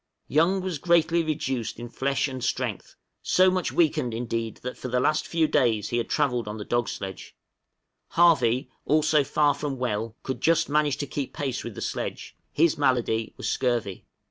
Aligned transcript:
Young 0.27 0.61
was 0.61 0.79
greatly 0.79 1.21
reduced 1.21 1.79
in 1.79 1.87
flesh 1.87 2.27
and 2.27 2.43
strength, 2.43 2.95
so 3.21 3.51
much 3.51 3.71
weakened 3.71 4.15
indeed 4.15 4.57
that 4.63 4.75
for 4.75 4.87
the 4.87 4.99
last 4.99 5.27
few 5.27 5.47
days 5.47 5.89
he 5.89 5.97
had 5.97 6.09
travelled 6.09 6.47
on 6.47 6.57
the 6.57 6.65
dog 6.65 6.89
sledge; 6.89 7.35
Harvey 8.07 8.71
also 8.83 9.23
far 9.23 9.53
from 9.53 9.77
well 9.77 10.15
could 10.23 10.41
just 10.41 10.67
manage 10.69 10.97
to 10.97 11.05
keep 11.05 11.33
pace 11.33 11.63
with 11.63 11.75
the 11.75 11.81
sledge; 11.81 12.35
his 12.51 12.79
malady 12.79 13.35
was 13.37 13.47
scurvy. 13.47 14.07